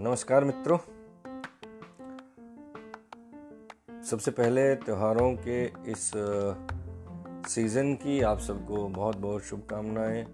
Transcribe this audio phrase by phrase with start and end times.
[0.00, 0.76] नमस्कार मित्रों।
[4.02, 6.10] सबसे पहले त्योहारों के इस
[7.48, 10.24] सीज़न की आप सबको बहुत बहुत शुभकामनाएँ।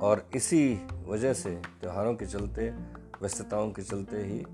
[0.00, 1.50] और इसी वजह से
[1.80, 2.68] त्योहारों के चलते,
[3.22, 4.44] व्यस्तताओं के चलते ही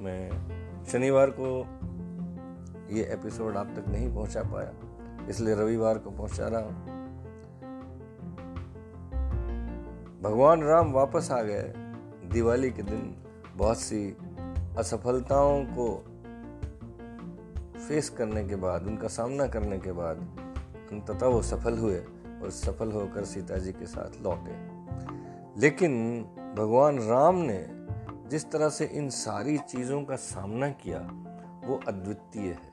[0.00, 1.52] मैं शनिवार को
[2.96, 4.72] ये एपिसोड आप तक नहीं पहुँचा पाया,
[5.28, 6.74] इसलिए रविवार को पहुँचा रहा हूँ।
[10.22, 11.81] भगवान राम वापस आ गए।
[12.32, 13.16] दिवाली के दिन
[13.56, 14.16] बहुत सी
[14.78, 16.04] असफलताओं को
[17.88, 20.16] फेस करने के बाद, उनका सामना करने के बाद
[20.92, 21.98] अंततः वो सफल हुए
[22.42, 24.82] और सफल होकर सीता जी के साथ लौटे।
[25.60, 26.22] लेकिन
[26.58, 27.66] भगवान राम ने
[28.28, 30.98] जिस तरह से इन सारी चीज़ों का सामना किया,
[31.68, 32.72] वो अद्वितीय है।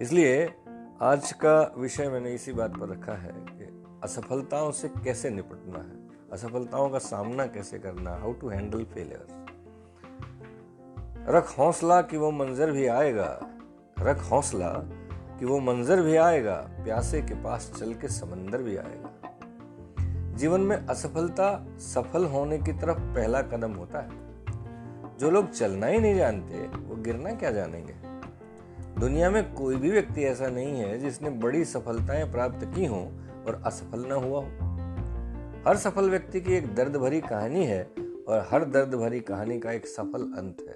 [0.00, 0.54] इसलिए
[1.02, 5.97] आज का विषय मैंने इसी बात पर रखा है कि असफलताओं से कैसे निपटना है।
[6.32, 8.10] असफलताओं का सामना कैसे करना?
[8.10, 9.38] हाउ टू हैंडल फेलियर
[11.28, 13.40] रख हौसला कि वो मंजर भी आएगा।
[14.00, 14.68] रख हौसला
[15.38, 19.10] कि वो मंजर भी आएगा। प्यासे के पास चल के समंदर भी आएगा।
[20.36, 24.10] जीवन में असफलता सफल होने की तरफ़ पहला कदम होता है।
[25.18, 27.94] जो लोग चलना ही नहीं जानते, वो गिरना क्या जानेंगे?
[29.00, 33.06] दुनिया में कोई भी व्यक्ति ऐसा नहीं है जिसने बड़ी सफलताएँ प्राप्त की हों
[33.44, 34.67] और असफल ना हुआ हो।
[35.66, 37.94] हर सफल व्यक्ति की एक दर्द भरी कहानी है
[38.28, 40.74] और हर दर्द भरी कहानी का एक सफल अंत है।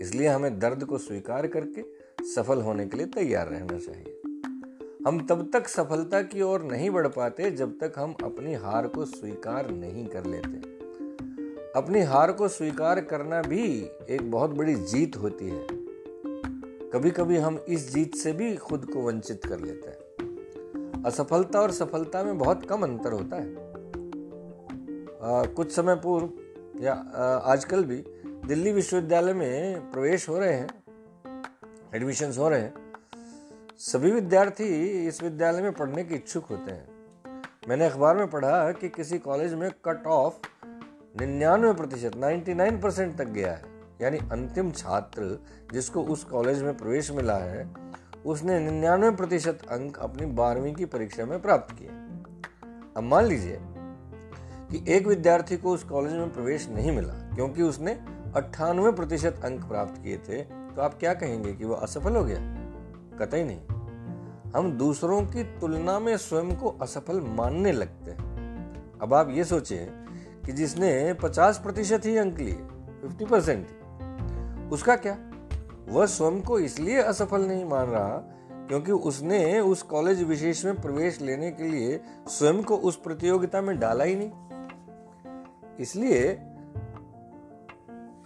[0.00, 1.82] इसलिए हमें दर्द को स्वीकार करके
[2.24, 4.20] सफल होने के लिए तैयार रहना चाहिए।
[5.06, 9.04] हम तब तक सफलता की ओर नहीं बढ़ पाते जब तक हम अपनी हार को
[9.04, 10.56] स्वीकार नहीं कर लेते।
[11.76, 15.66] अपनी हार को स्वीकार करना भी एक बहुत बड़ी जीत होती है।
[16.90, 20.00] कभी कभी हम इस जीत से भी खुद को वंचित कर लेते हैं।
[21.06, 23.69] असफलता और सफलता में बहुत कम अंतर होता है।
[25.22, 26.28] कुछ समय पूर्व,
[26.80, 26.92] या
[27.44, 27.96] आजकल भी,
[28.46, 30.68] दिल्ली विश्वविद्यालय में प्रवेश हो रहे हैं,
[31.94, 32.72] एडमिशन्स हो रहे हैं।
[33.78, 34.64] सभी विद्यार्थी
[35.08, 39.54] इस विद्यालय में पढ़ने के इच्छुक होते हैं। मैंने अखबार में पढ़ा कि किसी कॉलेज
[39.54, 40.38] में कट ऑफ़
[41.20, 43.62] निन्यानवे प्रतिशत नाइन्टी नाइन परसेंट तक गया है।
[44.02, 45.38] यानी अंतिम छात्र
[45.72, 47.68] जिसको उस कॉलेज में प्रवेश मिला है,
[48.26, 51.88] उसने निन्यानवे प्रतिशत अंक अपनी बारहवीं की परीक्षा में प्राप्त किए।
[52.96, 53.60] अब मान लीजिए
[54.70, 57.92] कि एक विद्यार्थी को उस कॉलेज में प्रवेश नहीं मिला, क्योंकि उसने
[58.36, 62.38] अट्ठानवे प्रतिशत अंक प्राप्त किए थे तो आप क्या कहेंगे कि वह असफल हो गया?
[63.18, 63.60] कतई नहीं।
[64.54, 69.86] हम दूसरों की तुलना में स्वयं को असफल मानने लगते हैं। अब आप ये सोचिए
[70.46, 72.58] कि जिसने 50 प्रतिशत ही अंक लिए
[73.04, 73.66] 50 परसेंट
[74.72, 75.16] उसका क्या?
[75.88, 78.16] वह स्वयं को इसलिए असफल नहीं मान रहा
[78.68, 83.78] क्योंकि उसने उस कॉलेज विशेष में प्रवेश लेने के लिए स्वयं को उस प्रतियोगिता में
[83.80, 84.30] डाला ही नहीं।
[85.80, 86.28] इसलिए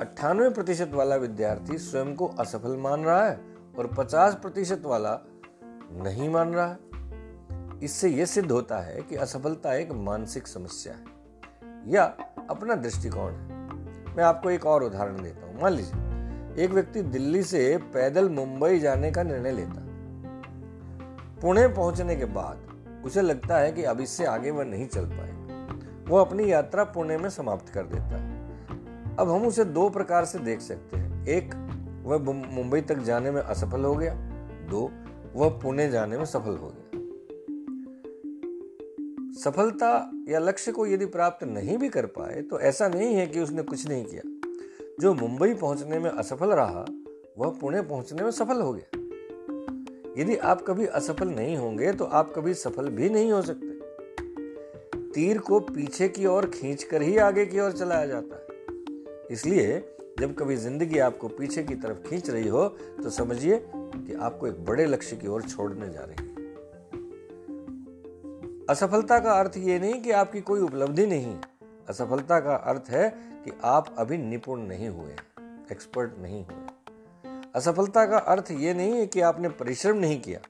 [0.01, 3.41] अट्ठानवे प्रतिशत वाला विद्यार्थी स्वयं को असफल मान रहा है
[3.79, 5.21] और पचास प्रतिशत वाला
[5.93, 6.79] नहीं मान रहा है।
[7.83, 11.05] इससे यह सिद्ध होता है कि असफलता एक मानसिक समस्या है
[11.87, 12.05] या
[12.51, 13.49] अपना दृष्टिकोण है।
[14.17, 18.79] मैं आपको एक और उदाहरण देता हूँ। मान लीजिए, एक व्यक्ति दिल्ली से पैदल मुंबई
[18.79, 19.81] जाने का निर्णय लेता।
[21.41, 25.44] पुणे पहुँचने के बाद उसे लगता है कि अब इससे आगे वह नहीं चल पाएगा।
[26.09, 28.35] वो अपनी यात्रा पुणे में समाप्त कर देता है।
[29.17, 31.55] अब हम उसे दो प्रकार से देख सकते हैं। एक,
[32.05, 32.19] वह
[32.55, 34.15] मुंबई तक जाने में असफल हो गया।
[34.71, 34.91] दो,
[35.35, 36.81] वह पुणे जाने में सफल हो गया।
[39.45, 43.41] सफलता या लक्ष्य को यदि प्राप्त नहीं भी कर पाए तो ऐसा नहीं है कि
[43.41, 44.23] उसने कुछ नहीं किया।
[45.01, 46.85] जो मुंबई पहुँचने में असफल रहा,
[47.39, 48.99] वह पुणे पहुँचने में सफल हो गया।
[50.19, 53.74] यदि आप कभी असफल नहीं होंगे तो आप कभी सफल भी नहीं हो सकते।
[55.15, 58.43] तीर को पीछे की ओर खींचकर ही आगे की ओर चलाया जाता है।
[59.31, 59.79] इसलिए,
[60.21, 62.67] जब कभी ज़िंदगी आपको पीछे की तरफ़ खींच रही हो
[63.03, 66.33] तो समझिए कि आपको एक बड़े लक्ष्य की ओर छोड़ने जा रही है।
[68.71, 71.37] असफलता का अर्थ ये नहीं कि आपकी कोई उपलब्धि नहीं
[71.89, 73.09] असफलता का अर्थ है
[73.45, 75.17] कि आप अभी निपुण नहीं हुए
[75.73, 80.41] एक्सपर्ट नहीं हुए असफलता का अर्थ ये नहीं है कि आपने परिश्रम नहीं किया।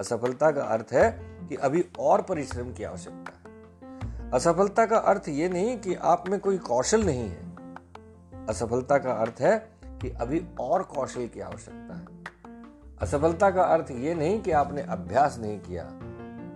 [0.00, 1.10] असफलता का अर्थ है
[1.48, 3.41] कि अभी और परिश्रम की आवश्यकता है।
[4.32, 9.40] असफलता का अर्थ ये नहीं कि आप में कोई कौशल नहीं है। असफलता का अर्थ
[9.40, 12.06] है कि अभी और कौशल की आवश्यकता है।
[13.02, 15.84] असफलता का अर्थ ये नहीं कि आपने अभ्यास नहीं किया।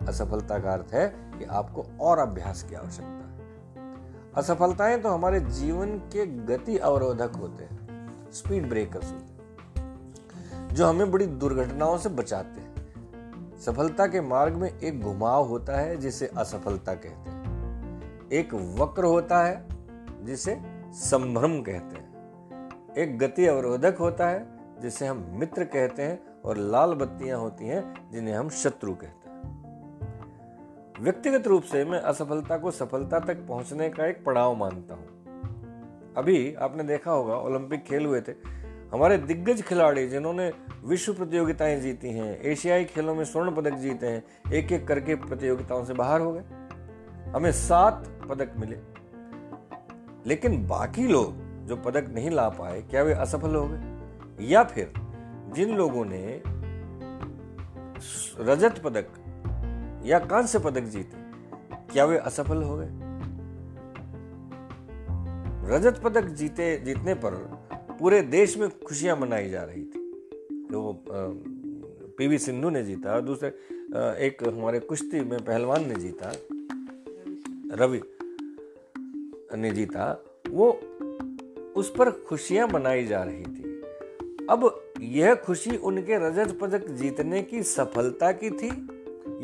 [0.09, 1.07] असफलता का अर्थ है
[1.39, 3.95] कि आपको और अभ्यास की आवश्यकता है।
[4.37, 11.11] असफलताएँ तो हमारे जीवन के गति अवरोधक होते हैं स्पीड ब्रेकर्स होते हैं, जो हमें
[11.11, 16.95] बड़ी दुर्घटनाओं से बचाते हैं। सफलता के मार्ग में एक घुमाव होता है जिसे असफलता
[16.95, 17.36] कहते हैं।
[18.33, 19.67] एक वक्र होता है,
[20.25, 20.59] जिसे
[20.93, 22.07] संभ्रम कहते हैं।
[22.99, 24.47] एक गति अवरोधक होता है,
[24.81, 29.37] जिसे हम मित्र कहते हैं और लाल बत्तियाँ होती हैं, जिन्हें हम शत्रु कहते हैं।
[31.01, 35.07] व्यक्तिगत रूप से मैं असफलता को सफलता तक पहुँचने का एक पड़ाव मानता हूँ।
[36.17, 38.33] अभी आपने देखा होगा, ओलंपिक खेल हुए थे।
[38.93, 40.53] हमारे दिग्गज खिलाड़ी, जिन्होंने
[40.85, 45.85] विश्व प्रतियोगिताएँ जीती हैं, एशियाई खेलों में स्वर्ण पदक जीते हैं एक एक करके प्रतियोगिताओं
[45.85, 46.43] से बाहर हो गए।
[47.27, 48.77] हमें सात पदक मिले।
[50.27, 51.35] लेकिन बाकी लोग
[51.67, 54.47] जो पदक नहीं ला पाए, क्या वे असफल हो गए?
[54.47, 54.93] या फिर
[55.55, 56.43] जिन लोगों ने
[58.45, 59.07] रजत पदक
[60.07, 61.17] या कांस्य पदक जीते,
[61.93, 62.89] क्या वे असफल हो गए?
[65.69, 67.35] रजत पदक जीते, जीतने पर
[67.99, 70.03] पूरे देश में खुशियाँ मनाई जा रही थी।
[70.71, 71.05] जो
[72.19, 73.49] पीवी सिंधु ने जीता, दूसरे
[74.27, 76.33] एक हमारे कुश्ती में पहलवान ने जीता।
[77.73, 78.01] रवि
[79.57, 80.81] ने जीता वो
[81.77, 83.83] उस पर खुशियाँ मनाई जा रही थी।
[84.51, 88.89] अब यह खुशी उनके रजत पदक जीतने की सफलता की थी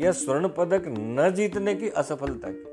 [0.05, 2.63] या स्वर्ण पदक न जीतने की असफलता की?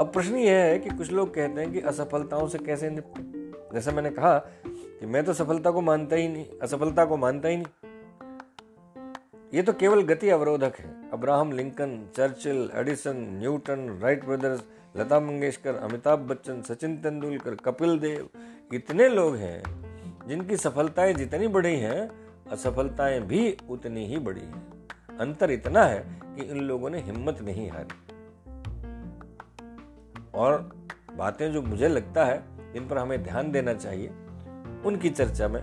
[0.00, 3.22] अब प्रश्न यह है कि कुछ लोग कहते हैं कि असफलताओं से कैसे निपटे?
[3.74, 7.56] जैसे मैंने कहा कि मैं तो सफलता को मानता ही नहीं, असफलता को मानता ही
[7.56, 7.85] नहीं।
[9.54, 14.62] ये तो केवल गति अवरोधक है। Abraham Lincoln, Churchill, Edison, Newton Wright brothers
[14.96, 18.28] Lata Mangeshkar, Amitabh Bachchan, Sachin Tendulkar, Kapil Dev,
[18.74, 19.62] इतने लोग हैं,
[20.28, 22.10] जिनकी सफलताएँ जितनी बड़ी हैं,
[22.50, 24.62] असफलताएँ भी उतनी ही बड़ी हैं।
[25.18, 28.14] अंतर इतना है कि इन लोगों ने हिम्मत नहीं हारी।
[30.34, 30.76] और
[31.16, 32.42] बातें जो मुझे लगता है,
[32.76, 34.08] इन पर हमें ध्यान देना चाहिए,
[34.86, 35.62] उनकी चर्चा में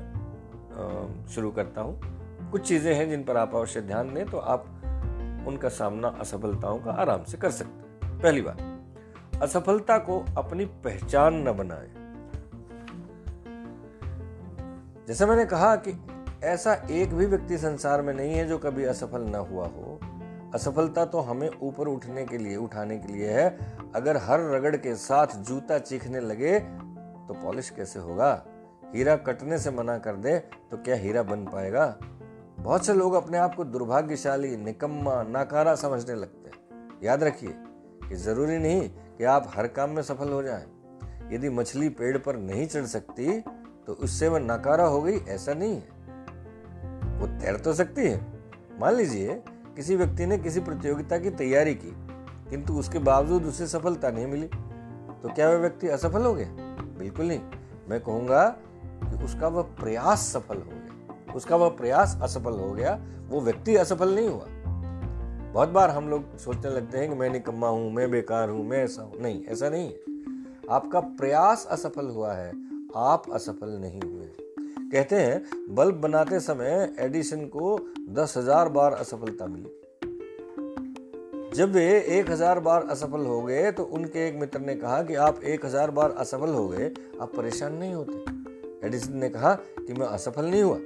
[1.28, 2.13] शुरू करता हूँ।
[2.54, 4.66] कुछ चीज़ें हैं जिन पर आप अवश्य ध्यान दें तो आप
[5.48, 8.60] उनका सामना असफलताओं का आराम से कर सकते हैं। पहली बात,
[9.42, 11.88] असफलता को अपनी पहचान न बनाए।
[15.08, 15.98] जैसा मैंने कहा कि
[16.44, 20.00] ऐसा एक भी व्यक्ति संसार में नहीं है जो कभी असफल न हुआ हो।
[20.54, 23.58] असफलता तो हमें ऊपर उठने के लिए, उठाने के लिए है।
[23.96, 28.34] अगर हर रगड़ के साथ जूता चीखने लगे तो पॉलिश कैसे होगा?
[28.96, 30.40] हीरा कटने से मना कर दे
[30.72, 31.96] तो क्या हीरा बन पाएगा?
[32.64, 37.54] बहुत से लोग अपने आप को दुर्भाग्यशाली, निकम्मा, नाकारा समझने लगते हैं। याद रखिए
[38.02, 40.66] कि ज़रूरी नहीं कि आप हर काम में सफल हो जाएँ।
[41.32, 43.40] यदि मछली पेड़ पर नहीं चढ़ सकती
[43.88, 48.20] तो उससे वह नाकारा हो गई, ऐसा नहीं है। वो तैर तो सकती है।
[48.80, 49.42] मान लीजिए,
[49.76, 51.92] किसी व्यक्ति ने किसी प्रतियोगिता की तैयारी की,
[52.50, 56.48] किंतु उसके बावजूद उसे सफलता नहीं मिली तो क्या वह व्यक्ति असफल हो गया
[56.98, 57.42] बिल्कुल नहीं।
[57.90, 58.48] मैं कहूँगा
[59.04, 60.83] कि उसका वह प्रयास सफल हो गया।
[61.36, 63.00] उसका वह प्रयास असफल हो गया,
[63.30, 64.46] वो व्यक्ति असफल नहीं हुआ।
[65.54, 68.84] बहुत बार हम लोग सोचने लगते हैं कि मैं निकम्मा हूँ, मैं बेकार हूँ, मैं
[68.84, 72.52] ऐसा हूँ। नहीं, ऐसा नहीं है। आपका प्रयास असफल हुआ है,
[72.96, 74.28] आप असफल नहीं हुए।
[74.92, 75.44] कहते हैं,
[75.76, 77.78] बल्ब बनाते समय एडिसन को
[78.10, 79.80] दस हज़ार बार असफलता मिली।
[81.56, 85.16] जब वे एक हज़ार बार असफल हो गए तो उनके एक मित्र ने कहा कि
[85.16, 86.92] आप एक हज़ार बार असफल हो गए,
[87.22, 90.78] आप परेशान नहीं होते। एडिसन ने कहा कि मैं असफल नहीं हुआ।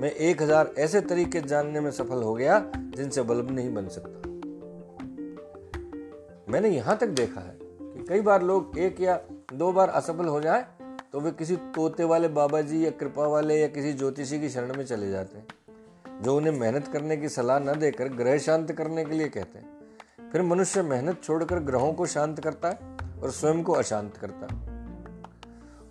[0.00, 2.58] मैं एक हज़ार ऐसे तरीके जानने में सफल हो गया
[2.96, 4.28] जिनसे बल्ब नहीं बन सकता।
[6.52, 9.18] मैंने यहाँ तक देखा है कि कई बार लोग एक या
[9.54, 10.64] दो बार असफल हो जाए
[11.12, 14.76] तो वे किसी तोते वाले बाबा जी या कृपा वाले या किसी ज्योतिषी की शरण
[14.76, 15.46] में चले जाते हैं,
[16.22, 20.30] जो उन्हें मेहनत करने की सलाह न देकर ग्रह शांत करने के लिए कहते हैं।
[20.32, 24.58] फिर मनुष्य मेहनत छोड़कर ग्रहों को शांत करता है और स्वयं को अशांत करता है।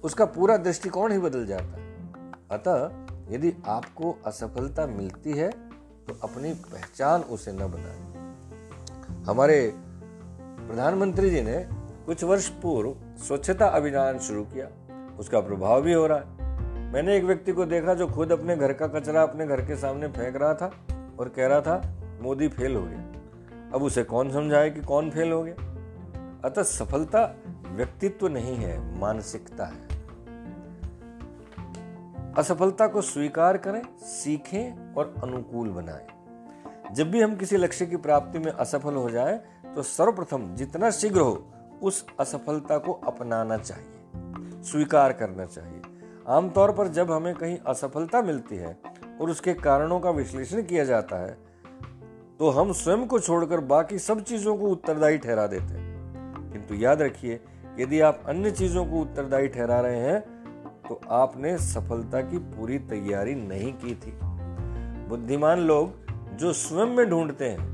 [0.04, 1.88] उसका पूरा दृष्टिकोण ही बदल जाता है।
[2.52, 5.50] अतः यदि आपको असफलता मिलती है
[6.08, 8.00] तो अपनी पहचान उसे न बनाए।
[9.24, 11.68] हमारे प्रधानमंत्री जी ने
[12.06, 14.68] कुछ वर्ष पूर्व स्वच्छता अभियान शुरू किया।
[15.20, 16.40] उसका प्रभाव भी हो रहा है।
[16.94, 20.08] मैंने एक व्यक्ति को देखा जो खुद अपने घर का कचरा अपने घर के सामने
[20.08, 20.72] फेंक रहा था
[21.20, 21.82] और कह रहा था,
[22.22, 23.00] मोदी फेल हो गया।
[23.74, 25.56] अब उसे कौन समझाए कि कौन फेल हो गया?
[26.46, 27.36] अतः सफलता
[27.68, 29.89] व्यक्तित्व नहीं है, मानसिकता है।
[32.38, 36.08] असफलता को स्वीकार करें, सीखें और अनुकूल बनाएँ।
[36.96, 39.40] जब भी हम किसी लक्ष्य की प्राप्ति में असफल हो जाए
[39.76, 41.46] तो सर्वप्रथम जितना शीघ्र हो,
[41.82, 45.82] उस असफलता को अपनाना चाहिए, स्वीकार करना चाहिए।
[46.28, 48.78] आमतौर पर जब हमें कहीं असफलता मिलती है
[49.22, 51.38] और उसके कारणों का विश्लेषण किया जाता है
[52.40, 57.02] तो हम स्वयं को छोड़कर बाकी सब चीज़ों को उत्तरदायी ठहरा देते हैं। किंतु याद
[57.02, 57.40] रखिए,
[57.80, 60.39] यदि आप अन्य चीज़ों को उत्तरदायी ठहरा रहे हैं
[60.90, 64.12] तो आपने सफलता की पूरी तैयारी नहीं की थी।
[65.10, 67.68] बुद्धिमान लोग जो स्वयं में ढूंढते हैं,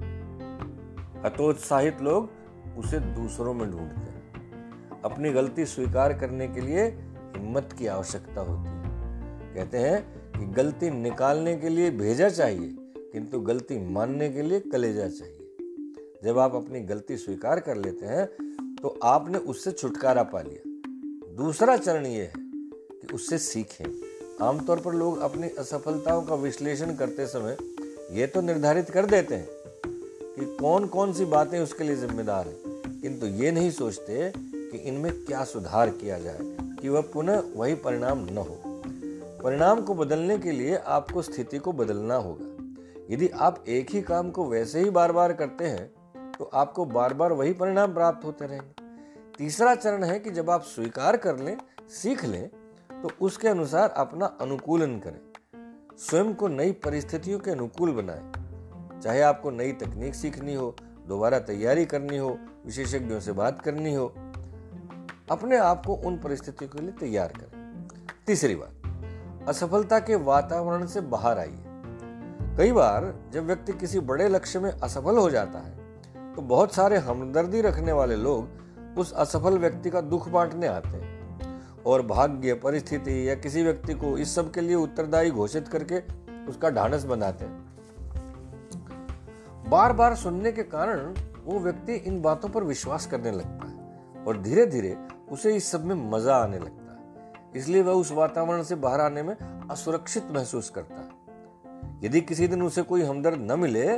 [1.25, 7.87] हतोत्साहित लोग उसे दूसरों में ढूंढते हैं। अपनी गलती स्वीकार करने के लिए हिम्मत की
[7.87, 12.75] आवश्यकता होती है। कहते हैं कि गलती निकालने के लिए भेजा चाहिए,
[13.13, 18.25] किंतु गलती मानने के लिए कलेजा चाहिए। जब आप अपनी गलती स्वीकार कर लेते हैं
[18.75, 20.71] तो आपने उससे छुटकारा पा लिया।
[21.35, 22.43] दूसरा चरण यह है
[23.05, 23.85] कि उससे सीखें।
[24.41, 27.57] आमतौर पर लोग अपनी असफलताओं का विश्लेषण करते समय
[28.11, 29.47] ये तो निर्धारित कर देते हैं
[29.85, 35.11] कि कौन कौन सी बातें उसके लिए जिम्मेदार हैं। किंतु ये नहीं सोचते कि इनमें
[35.25, 38.61] क्या सुधार किया जाए, कि वह पुनः वही परिणाम न हो।
[39.43, 42.51] परिणाम को बदलने के लिए आपको स्थिति को बदलना होगा।
[43.09, 47.13] यदि आप एक ही काम को वैसे ही बार बार करते हैं तो आपको बार
[47.13, 48.83] बार वही परिणाम प्राप्त होते रहेंगे।
[49.37, 51.57] तीसरा चरण है कि जब आप स्वीकार कर लें,
[51.91, 52.49] सीख लें
[53.05, 55.19] तो उसके अनुसार अपना अनुकूलन करें।
[55.97, 58.31] स्वयं को नई परिस्थितियों के अनुकूल बनाएँ।
[59.01, 60.75] चाहे आपको नई तकनीक सीखनी हो,
[61.07, 64.07] दोबारा तैयारी करनी हो, विशेषज्ञों से बात करनी हो,
[65.31, 67.87] अपने आप को उन परिस्थितियों के लिए तैयार करें।
[68.27, 71.63] तीसरी बात, असफलता के वातावरण से बाहर आइए।
[72.57, 76.97] कई बार जब व्यक्ति किसी बड़े लक्ष्य में असफल हो जाता है तो बहुत सारे
[76.97, 81.14] हमदर्दी रखने वाले लोग उस असफल व्यक्ति का दुख बांटने आते हैं।
[81.85, 85.99] और भाग्य, परिस्थिति या किसी व्यक्ति को इस सब के लिए उत्तरदायी घोषित करके
[86.47, 87.63] उसका ढांढस बनाते हैं।
[89.69, 91.13] बार बार सुनने के कारण
[91.45, 94.95] वो व्यक्ति इन बातों पर विश्वास करने लगता है और धीरे धीरे
[95.31, 99.23] उसे इस सब में मज़ा आने लगता है। इसलिए वह उस वातावरण से बाहर आने
[99.23, 101.09] में असुरक्षित महसूस करता है।
[102.03, 103.97] यदि किसी दिन उसे कोई हमदर्द न मिले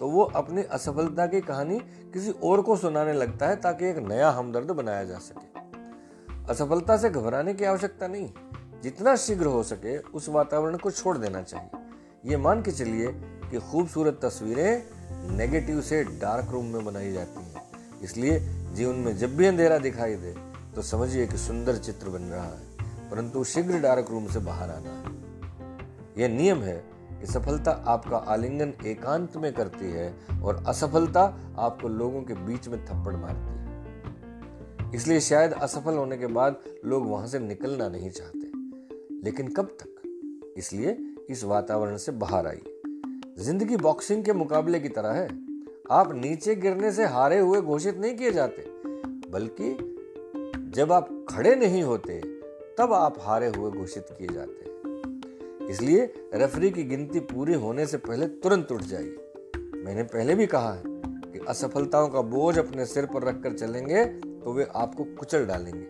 [0.00, 1.78] तो वो अपनी असफलता की कहानी
[2.12, 5.49] किसी और को सुनाने लगता है ताकि एक नया हमदर्द बनाया जा सके।
[6.50, 8.28] असफलता से घबराने की आवश्यकता नहीं।
[8.82, 13.12] जितना शीघ्र हो सके उस वातावरण को छोड़ देना चाहिए। ये मान के चलिए
[13.50, 17.62] कि खूबसूरत तस्वीरें नेगेटिव से डार्क रूम में बनाई जाती हैं।
[18.02, 18.38] इसलिए
[18.74, 20.34] जीवन में जब भी अंधेरा दिखाई दे
[20.74, 24.90] तो समझिए कि सुंदर चित्र बन रहा है, परंतु शीघ्र डार्क रूम से बाहर आना।
[24.90, 25.18] है
[26.18, 26.76] यह नियम है
[27.10, 31.22] कि सफलता आपका आलिंगन एकांत में करती है और असफलता
[31.58, 33.59] आपको लोगों के बीच में थप्पड़ मारती है।
[34.94, 38.50] इसलिए शायद असफल होने के बाद लोग वहाँ से निकलना नहीं चाहते।
[39.24, 40.54] लेकिन कब तक?
[40.58, 40.96] इसलिए
[41.30, 42.62] इस वातावरण से बाहर आई
[43.38, 45.28] ज़िंदगी बॉक्सिंग के मुकाबले की तरह है।
[45.90, 48.64] आप नीचे गिरने से हारे हुए घोषित नहीं किए जाते,
[49.30, 49.76] बल्कि
[50.74, 52.20] जब आप खड़े नहीं होते,
[52.78, 57.96] तब आप हारे हुए घोषित किए जाते। हैं इसलिए रेफरी की गिनती पूरी होने से
[57.96, 59.16] पहले तुरंत उठ जाइए।
[59.84, 64.52] मैंने पहले भी कहा है कि असफलताओं का बोझ अपने सिर पर रखकर चलेंगे तो
[64.52, 65.86] वे आपको कुचल डालेंगे।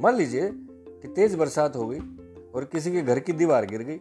[0.00, 2.00] मान लीजिए कि तेज बरसात हो गई
[2.54, 3.98] और किसी के घर की दीवार गिर गई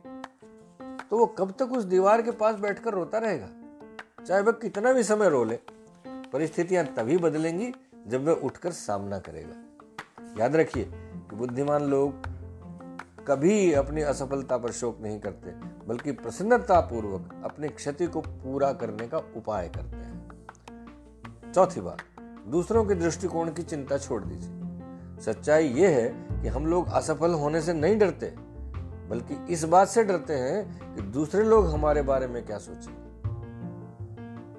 [1.10, 3.50] तो वो कब तक उस दीवार के पास बैठकर रोता रहेगा?
[4.26, 5.60] चाहे वह कितना भी समय रो ले,
[6.34, 7.72] परिस्थितियाँ तभी बदलेंगी
[8.08, 12.34] जब वह उठकर सामना करेगा। याद रखिए कि बुद्धिमान लोग
[13.28, 15.52] कभी अपनी असफलता पर शोक नहीं करते,
[15.88, 22.02] बल्कि प्रसन्नता पूर्वक अपनी क्षति को पूरा करने का उपाय करते हैं। चौथी बात
[22.46, 27.62] दूसरों के दृष्टिकोण की चिंता छोड़ दीजिए। सच्चाई यह है कि हम लोग असफल होने
[27.62, 28.34] से नहीं डरते,
[29.10, 33.04] बल्कि इस बात से डरते हैं कि दूसरे लोग हमारे बारे में क्या सोचेंगे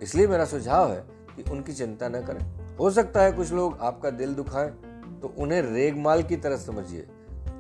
[0.02, 1.04] इसलिए मेरा सुझाव है
[1.36, 2.40] कि उनकी चिंता न करें।
[2.76, 4.70] हो सकता है कुछ लोग आपका दिल दुखाएँ
[5.22, 7.06] तो उन्हें रेगमाल की तरह समझिए।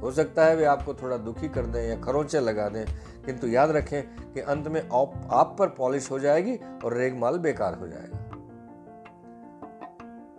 [0.00, 2.84] हो सकता है वे आपको थोड़ा दुखी कर दें या खरोंचे लगा दें,
[3.26, 4.02] किंतु याद रखें
[4.32, 8.15] कि अंत में आप पर पॉलिश हो जाएगी और रेगमाल बेकार हो जाएगा।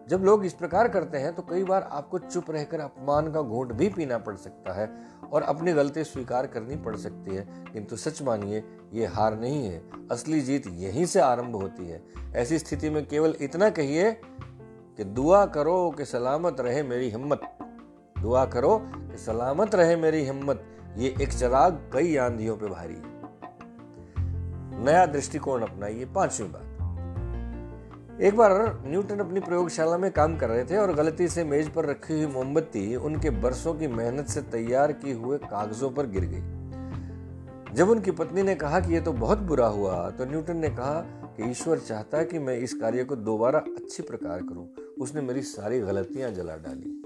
[0.07, 3.73] जब लोग इस प्रकार करते हैं तो कई बार आपको चुप रहकर अपमान का घोट
[3.73, 4.89] भी पीना पड़ सकता है
[5.33, 9.83] और अपनी गलती स्वीकार करनी पड़ सकती है। किंतु सच मानिए, ये हार नहीं है।
[10.11, 12.03] असली जीत यहीं से आरंभ होती है।
[12.35, 14.11] ऐसी स्थिति में केवल इतना कहिए
[14.97, 17.41] कि दुआ करो कि सलामत रहे मेरी हिम्मत।
[18.21, 20.63] दुआ करो कि सलामत रहे मेरी हिम्मत।
[20.97, 22.97] ये एक चराग कई आंधियों पे भारी
[24.83, 26.66] नया दृष्टिकोण अपनाइए, पांचवी बात।
[28.21, 28.51] एक बार
[28.85, 32.25] न्यूटन अपनी प्रयोगशाला में काम कर रहे थे और गलती से मेज पर रखी हुई
[32.25, 38.11] मोमबत्ती उनके बरसों की मेहनत से तैयार की हुए कागजों पर गिर गई। जब उनकी
[38.11, 40.99] पत्नी ने कहा कि यह तो बहुत बुरा हुआ तो न्यूटन ने कहा
[41.37, 44.67] कि ईश्वर चाहता है कि मैं इस कार्य को दोबारा अच्छी प्रकार करूँ।
[45.01, 47.01] उसने मेरी सारी गलतियाँ जला डाली।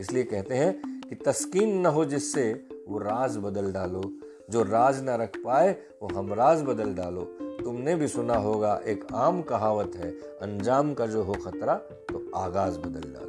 [0.00, 2.52] इसलिए कहते हैं कि तस्कीन न हो जिससे
[2.88, 4.02] वो राज बदल डालो।
[4.50, 5.70] जो राज ना रख पाए,
[6.02, 10.10] वो हम राज बदल डालो। तुमने भी सुना होगा, एक आम कहावत है,
[10.42, 11.74] अंजाम का जो हो खतरा
[12.10, 13.28] तो आगाज़ बदल डालो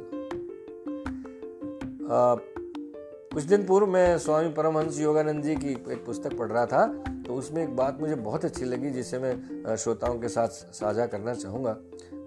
[3.32, 6.86] कुछ दिन पूर्व मैं स्वामी परमहंस योगानंद जी की एक पुस्तक पढ़ रहा था
[7.26, 11.34] तो उसमें एक बात मुझे बहुत अच्छी लगी, जिसे मैं श्रोताओं के साथ साझा करना
[11.34, 11.76] चाहूँगा।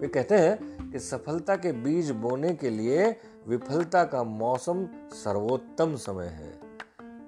[0.00, 3.08] वे कहते हैं कि सफलता के बीज बोने के लिए
[3.48, 6.52] विफलता का मौसम सर्वोत्तम समय है,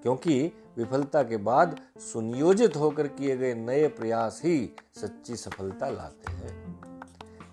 [0.03, 4.59] क्योंकि विफलता के बाद सुनियोजित होकर किए गए नए प्रयास ही
[5.01, 6.53] सच्ची सफलता लाते हैं।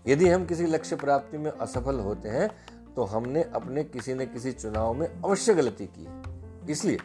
[0.08, 2.50] यदि हम किसी लक्ष्य प्राप्ति में असफल होते हैं
[2.96, 6.98] तो हमने अपने किसी न किसी चुनाव में अवश्य गलती की इसलिए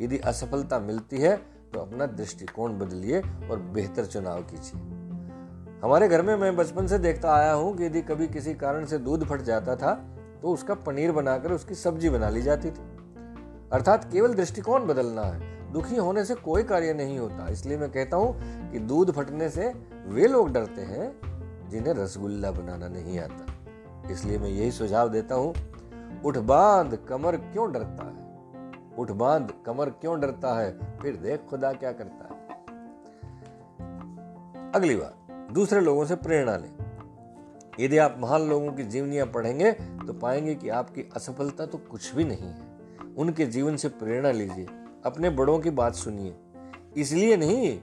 [0.00, 1.36] यदि असफलता मिलती है
[1.72, 4.80] तो अपना दृष्टिकोण बदलिए और बेहतर चुनाव कीजिए।
[5.82, 8.98] हमारे घर में मैं बचपन से देखता आया हूँ कि यदि कभी किसी कारण से
[8.98, 9.94] दूध फट जाता था
[10.42, 12.86] तो उसका पनीर बनाकर उसकी सब्ज़ी बना ली जाती थी।
[13.72, 18.16] अर्थात केवल दृष्टिकोण बदलना है दुखी होने से कोई कार्य नहीं होता। इसलिए मैं कहता
[18.16, 19.68] हूँ कि दूध फटने से
[20.06, 25.54] वे लोग डरते हैं जिन्हें रसगुल्ला बनाना नहीं आता। इसलिए मैं यही सुझाव देता हूँ,
[26.24, 28.24] उठ बाँध, कमर क्यों डरता है?
[28.98, 30.98] उठ बाँध, कमर क्यों डरता है?
[30.98, 32.34] फिर देख खुदा क्या करता है।
[34.72, 35.16] अगली बात,
[35.52, 36.72] दूसरे लोगों से प्रेरणा लें।
[37.80, 42.24] यदि आप महान लोगों की जीवनियाँ पढ़ेंगे तो पाएँगे कि आपकी असफलता तो कुछ भी
[42.24, 42.62] नहीं है।
[43.18, 44.66] उनके जीवन से प्रेरणा लीजिए।
[45.04, 46.34] अपने बड़ों की बात सुनिए।
[46.96, 47.78] इसलिए नहीं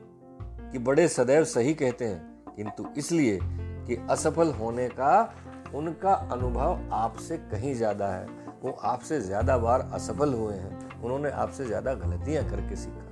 [0.71, 5.33] कि बड़े सदैव सही कहते हैं, किंतु इसलिए कि असफल होने का,
[5.75, 8.25] उनका अनुभव आपसे कहीं ज़्यादा है।
[8.63, 13.07] वो आपसे ज़्यादा बार असफल हुए हैं। उन्होंने आपसे ज़्यादा गलतियाँ करके सीखा।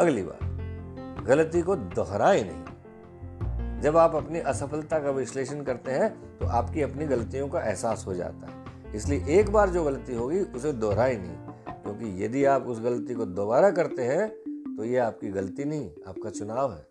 [0.00, 6.46] अगली बार गलती को दोहराए नहीं। जब आप अपनी असफलता का विश्लेषण करते हैं तो
[6.48, 10.72] आपकी अपनी गलतियों का एहसास हो जाता है। इसलिए एक बार जो गलती होगी, उसे
[10.74, 11.51] दोहराए नहीं।
[11.92, 14.28] क्योंकि यदि आप उस गलती को दोबारा करते हैं
[14.76, 16.86] तो ये आपकी गलती नहीं, आपका चुनाव है।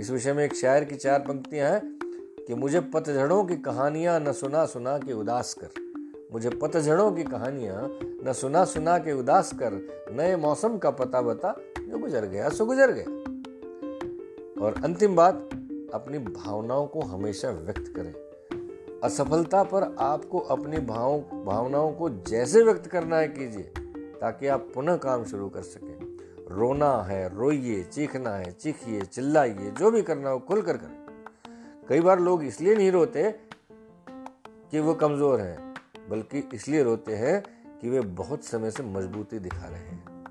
[0.00, 1.98] इस विषय में एक शायर की चार पंक्तियाँ हैं
[2.46, 5.68] कि मुझे पतझड़ों की कहानियाँ न सुना सुना के उदास कर।
[6.32, 11.54] मुझे पतझड़ों की कहानियाँ न सुना सुना के उदास कर। नए मौसम का पता बता,
[11.78, 13.04] जो गुजर गया, सो गुजर गया।
[14.64, 15.48] और अंतिम बात,
[15.94, 18.14] अपनी भावनाओं को हमेशा व्यक्त करें।
[19.04, 23.72] असफलता पर आपको अपनी भाव, भावनाओं को जैसे व्यक्त करना है कीजिए।
[24.22, 26.16] ताकि आप पुनः काम शुरू कर सकें।
[26.50, 31.06] रोना है, रोइए, चीखना है, चीखिए, चिल्लाइए, जो भी करना हो खुल कर। करें
[31.88, 33.34] कई बार लोग इसलिए नहीं रोते
[34.70, 35.74] कि वो कमज़ोर हैं,
[36.10, 37.42] बल्कि इसलिए रोते हैं
[37.80, 40.24] कि वे बहुत समय से मजबूती दिखा रहे हैं।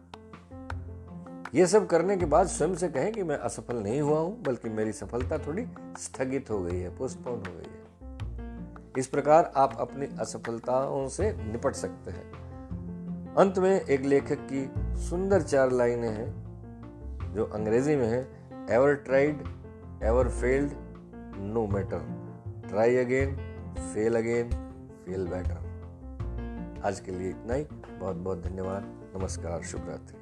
[1.56, 4.70] ये सब करने के बाद स्वयं से कहें कि मैं असफल नहीं हुआ हूँ, बल्कि
[4.70, 7.82] मेरी सफलता थोड़ी स्थगित हो गई है पोस्टपोन हो गई है।
[8.98, 12.41] इस प्रकार आप अपनी असफलताओं से निपट सकते हैं।
[13.38, 18.20] अंत में एक लेखक की सुंदर चार लाइनें हैं, जो अंग्रेज़ी में है
[18.70, 19.44] ever tried
[20.04, 20.72] ever failed
[21.38, 22.04] no matter
[22.70, 23.36] try again
[23.94, 24.50] fail again
[25.06, 27.64] fail better आज के लिए इतना ही।
[28.00, 28.84] बहुत बहुत धन्यवाद।
[29.16, 30.21] नमस्कार। शुभ रात्रि।